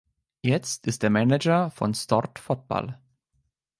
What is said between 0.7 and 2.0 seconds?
ist er Manager von